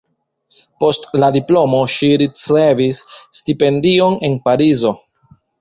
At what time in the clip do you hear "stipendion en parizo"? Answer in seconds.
3.41-4.97